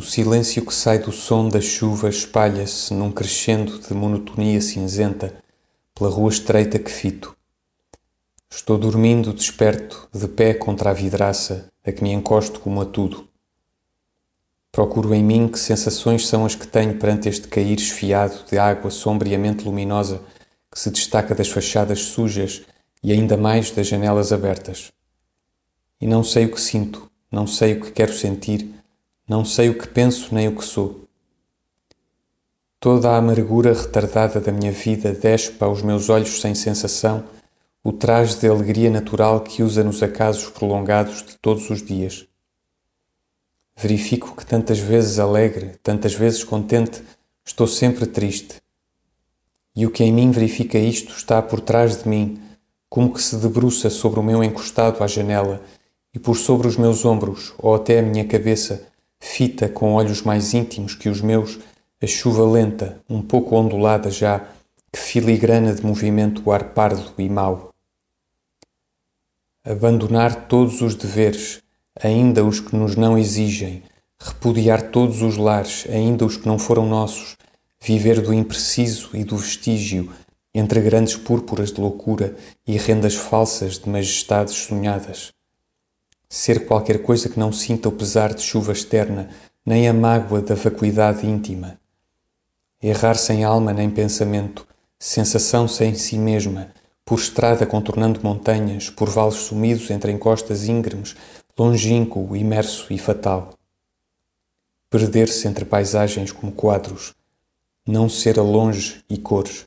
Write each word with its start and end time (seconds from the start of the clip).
silêncio 0.00 0.64
que 0.64 0.72
sai 0.72 0.98
do 0.98 1.12
som 1.12 1.50
da 1.50 1.60
chuva 1.60 2.08
espalha-se 2.08 2.94
num 2.94 3.12
crescendo 3.12 3.78
de 3.78 3.92
monotonia 3.92 4.58
cinzenta 4.60 5.34
pela 5.94 6.08
rua 6.08 6.30
estreita 6.30 6.78
que 6.78 6.90
fito. 6.90 7.36
Estou 8.50 8.78
dormindo 8.78 9.34
desperto, 9.34 10.08
de 10.10 10.26
pé 10.28 10.54
contra 10.54 10.90
a 10.90 10.94
vidraça, 10.94 11.70
a 11.84 11.92
que 11.92 12.02
me 12.02 12.10
encosto 12.10 12.58
como 12.60 12.80
a 12.80 12.86
tudo. 12.86 13.28
Procuro 14.70 15.14
em 15.14 15.22
mim 15.22 15.46
que 15.46 15.58
sensações 15.58 16.26
são 16.26 16.46
as 16.46 16.54
que 16.54 16.66
tenho 16.66 16.98
perante 16.98 17.28
este 17.28 17.46
cair 17.46 17.78
esfiado 17.78 18.44
de 18.50 18.56
água 18.56 18.90
sombriamente 18.90 19.64
luminosa 19.64 20.22
que 20.70 20.80
se 20.80 20.90
destaca 20.90 21.34
das 21.34 21.48
fachadas 21.48 22.00
sujas 22.00 22.62
e 23.02 23.12
ainda 23.12 23.36
mais 23.36 23.70
das 23.70 23.86
janelas 23.86 24.32
abertas. 24.32 24.90
E 26.00 26.06
não 26.06 26.24
sei 26.24 26.46
o 26.46 26.52
que 26.52 26.60
sinto, 26.60 27.10
não 27.30 27.46
sei 27.46 27.74
o 27.74 27.82
que 27.82 27.92
quero 27.92 28.14
sentir, 28.14 28.81
não 29.32 29.46
sei 29.46 29.70
o 29.70 29.78
que 29.78 29.88
penso 29.88 30.34
nem 30.34 30.46
o 30.46 30.54
que 30.54 30.62
sou. 30.62 31.08
Toda 32.78 33.08
a 33.08 33.16
amargura 33.16 33.72
retardada 33.72 34.38
da 34.38 34.52
minha 34.52 34.70
vida 34.70 35.14
despe 35.14 35.64
aos 35.64 35.80
meus 35.80 36.10
olhos 36.10 36.38
sem 36.38 36.54
sensação 36.54 37.24
o 37.82 37.94
traje 37.94 38.38
de 38.38 38.46
alegria 38.46 38.90
natural 38.90 39.40
que 39.40 39.62
usa 39.62 39.82
nos 39.82 40.02
acasos 40.02 40.50
prolongados 40.50 41.22
de 41.22 41.38
todos 41.38 41.70
os 41.70 41.82
dias. 41.82 42.26
Verifico 43.74 44.36
que 44.36 44.44
tantas 44.44 44.78
vezes 44.78 45.18
alegre, 45.18 45.78
tantas 45.82 46.12
vezes 46.14 46.44
contente, 46.44 47.02
estou 47.42 47.66
sempre 47.66 48.04
triste. 48.04 48.56
E 49.74 49.86
o 49.86 49.90
que 49.90 50.04
em 50.04 50.12
mim 50.12 50.30
verifica 50.30 50.78
isto 50.78 51.16
está 51.16 51.40
por 51.40 51.58
trás 51.58 52.02
de 52.02 52.06
mim, 52.06 52.38
como 52.86 53.14
que 53.14 53.22
se 53.22 53.36
debruça 53.36 53.88
sobre 53.88 54.20
o 54.20 54.22
meu 54.22 54.44
encostado 54.44 55.02
à 55.02 55.06
janela 55.06 55.62
e 56.12 56.18
por 56.18 56.36
sobre 56.36 56.68
os 56.68 56.76
meus 56.76 57.06
ombros 57.06 57.54
ou 57.56 57.74
até 57.74 57.98
a 57.98 58.02
minha 58.02 58.26
cabeça, 58.26 58.91
fita 59.22 59.68
com 59.68 59.94
olhos 59.94 60.22
mais 60.22 60.52
íntimos 60.52 60.96
que 60.96 61.08
os 61.08 61.20
meus, 61.20 61.60
a 62.02 62.06
chuva 62.08 62.44
lenta, 62.44 63.00
um 63.08 63.22
pouco 63.22 63.54
ondulada 63.54 64.10
já, 64.10 64.40
que 64.92 64.98
filigrana 64.98 65.72
de 65.72 65.86
movimento 65.86 66.42
o 66.44 66.50
ar 66.50 66.74
pardo 66.74 67.14
e 67.16 67.28
mau. 67.28 67.70
Abandonar 69.64 70.48
todos 70.48 70.80
os 70.82 70.96
deveres, 70.96 71.62
ainda 72.02 72.44
os 72.44 72.58
que 72.58 72.74
nos 72.74 72.96
não 72.96 73.16
exigem, 73.16 73.84
repudiar 74.20 74.90
todos 74.90 75.22
os 75.22 75.36
lares, 75.36 75.86
ainda 75.88 76.26
os 76.26 76.36
que 76.36 76.48
não 76.48 76.58
foram 76.58 76.84
nossos, 76.84 77.36
viver 77.80 78.20
do 78.20 78.34
impreciso 78.34 79.10
e 79.14 79.22
do 79.22 79.36
vestígio, 79.36 80.12
entre 80.52 80.80
grandes 80.80 81.14
púrpuras 81.14 81.72
de 81.72 81.80
loucura 81.80 82.36
e 82.66 82.76
rendas 82.76 83.14
falsas 83.14 83.78
de 83.78 83.88
majestades 83.88 84.54
sonhadas 84.54 85.32
ser 86.32 86.64
qualquer 86.64 87.02
coisa 87.02 87.28
que 87.28 87.38
não 87.38 87.52
sinta 87.52 87.90
o 87.90 87.92
pesar 87.92 88.32
de 88.32 88.40
chuva 88.40 88.72
externa, 88.72 89.28
nem 89.66 89.86
a 89.86 89.92
mágoa 89.92 90.40
da 90.40 90.54
vacuidade 90.54 91.26
íntima. 91.26 91.78
Errar 92.82 93.16
sem 93.16 93.44
alma 93.44 93.70
nem 93.74 93.90
pensamento, 93.90 94.66
sensação 94.98 95.68
sem 95.68 95.94
si 95.94 96.16
mesma, 96.16 96.72
por 97.04 97.18
estrada 97.18 97.66
contornando 97.66 98.18
montanhas, 98.22 98.88
por 98.88 99.10
vales 99.10 99.34
sumidos 99.34 99.90
entre 99.90 100.10
encostas 100.10 100.66
íngremes, 100.66 101.14
longínquo, 101.56 102.34
imerso 102.34 102.90
e 102.90 102.96
fatal. 102.96 103.52
Perder-se 104.88 105.46
entre 105.46 105.66
paisagens 105.66 106.32
como 106.32 106.50
quadros, 106.50 107.12
não 107.86 108.08
ser 108.08 108.38
a 108.38 108.42
longe 108.42 109.04
e 109.06 109.18
cores. 109.18 109.66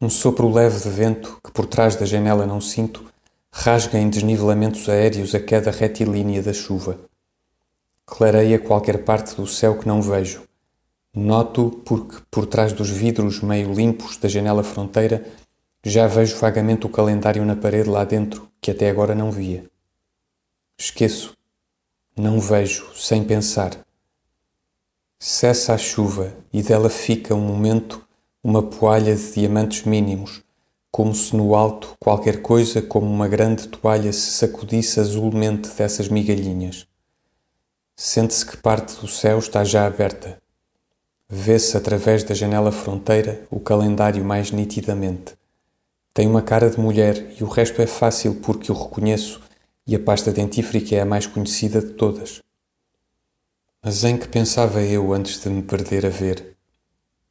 Um 0.00 0.08
sopro 0.08 0.48
leve 0.48 0.78
de 0.78 0.88
vento 0.88 1.40
que 1.44 1.50
por 1.50 1.66
trás 1.66 1.96
da 1.96 2.06
janela 2.06 2.46
não 2.46 2.60
sinto 2.60 3.09
rasga 3.52 3.98
em 3.98 4.08
desnivelamentos 4.08 4.88
aéreos 4.88 5.34
a 5.34 5.40
queda 5.40 5.70
retilínea 5.70 6.42
da 6.42 6.52
chuva. 6.52 6.98
Clareia 8.06 8.58
qualquer 8.58 9.04
parte 9.04 9.34
do 9.34 9.46
céu 9.46 9.78
que 9.78 9.86
não 9.86 10.00
vejo. 10.00 10.42
Noto 11.14 11.82
porque, 11.84 12.18
por 12.30 12.46
trás 12.46 12.72
dos 12.72 12.88
vidros 12.88 13.40
meio 13.40 13.72
limpos 13.72 14.16
da 14.16 14.28
janela 14.28 14.62
fronteira, 14.62 15.26
já 15.82 16.06
vejo 16.06 16.36
vagamente 16.36 16.86
o 16.86 16.90
calendário 16.90 17.44
na 17.44 17.56
parede 17.56 17.88
lá 17.88 18.04
dentro, 18.04 18.48
que 18.60 18.70
até 18.70 18.90
agora 18.90 19.14
não 19.14 19.30
via. 19.30 19.64
Esqueço. 20.78 21.36
Não 22.16 22.38
vejo, 22.38 22.92
sem 22.94 23.24
pensar. 23.24 23.78
Cessa 25.18 25.74
a 25.74 25.78
chuva 25.78 26.34
e 26.52 26.62
dela 26.62 26.88
fica 26.88 27.34
um 27.34 27.40
momento 27.40 28.04
uma 28.42 28.62
poalha 28.62 29.14
de 29.14 29.32
diamantes 29.32 29.84
mínimos, 29.84 30.42
como 30.90 31.14
se 31.14 31.36
no 31.36 31.54
alto 31.54 31.96
qualquer 32.00 32.42
coisa 32.42 32.82
como 32.82 33.06
uma 33.06 33.28
grande 33.28 33.68
toalha 33.68 34.12
se 34.12 34.32
sacudisse 34.32 34.98
azulmente 34.98 35.68
dessas 35.70 36.08
migalhinhas. 36.08 36.86
Sente-se 37.96 38.44
que 38.44 38.56
parte 38.56 39.00
do 39.00 39.06
céu 39.06 39.38
está 39.38 39.62
já 39.62 39.86
aberta. 39.86 40.40
Vê-se 41.28 41.76
através 41.76 42.24
da 42.24 42.34
janela 42.34 42.72
fronteira 42.72 43.46
o 43.50 43.60
calendário 43.60 44.24
mais 44.24 44.50
nitidamente. 44.50 45.34
Tem 46.12 46.26
uma 46.26 46.42
cara 46.42 46.68
de 46.68 46.80
mulher 46.80 47.34
e 47.38 47.44
o 47.44 47.48
resto 47.48 47.80
é 47.80 47.86
fácil 47.86 48.36
porque 48.36 48.72
o 48.72 48.74
reconheço 48.74 49.40
e 49.86 49.94
a 49.94 50.00
pasta 50.00 50.32
dentífrica 50.32 50.96
é 50.96 51.00
a 51.00 51.06
mais 51.06 51.26
conhecida 51.26 51.80
de 51.80 51.92
todas. 51.92 52.42
Mas 53.82 54.02
em 54.02 54.18
que 54.18 54.28
pensava 54.28 54.82
eu 54.82 55.12
antes 55.12 55.40
de 55.40 55.48
me 55.48 55.62
perder 55.62 56.04
a 56.04 56.10
ver? 56.10 56.56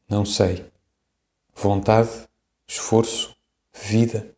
Não 0.10 0.24
sei. 0.24 0.66
Vontade, 1.54 2.10
esforço, 2.68 3.36
vida. 3.90 4.30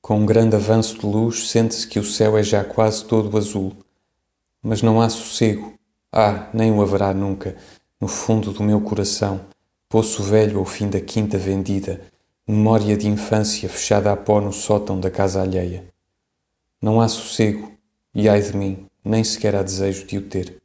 Com 0.00 0.20
um 0.20 0.26
grande 0.26 0.56
avanço 0.56 0.98
de 0.98 1.04
luz, 1.04 1.50
sente-se 1.50 1.86
que 1.86 1.98
o 1.98 2.04
céu 2.04 2.38
é 2.38 2.42
já 2.42 2.64
quase 2.64 3.04
todo 3.04 3.36
azul. 3.36 3.76
Mas 4.62 4.80
não 4.80 5.00
há 5.00 5.10
sossego. 5.10 5.74
Ah, 6.10 6.48
nem 6.54 6.72
o 6.72 6.80
haverá 6.80 7.12
nunca, 7.12 7.54
no 8.00 8.08
fundo 8.08 8.52
do 8.52 8.62
meu 8.62 8.80
coração, 8.80 9.42
poço 9.88 10.22
velho 10.22 10.58
ao 10.58 10.64
fim 10.64 10.88
da 10.88 11.00
quinta 11.00 11.36
vendida, 11.36 12.00
memória 12.46 12.96
de 12.96 13.06
infância 13.08 13.68
fechada 13.68 14.10
a 14.10 14.16
pó 14.16 14.40
no 14.40 14.52
sótão 14.52 14.98
da 14.98 15.10
casa 15.10 15.42
alheia. 15.42 15.84
Não 16.80 17.00
há 17.00 17.08
sossego, 17.08 17.72
e 18.14 18.28
ai 18.28 18.40
de 18.40 18.56
mim, 18.56 18.86
nem 19.04 19.22
sequer 19.22 19.54
há 19.54 19.62
desejo 19.62 20.06
de 20.06 20.16
o 20.16 20.22
ter. 20.22 20.56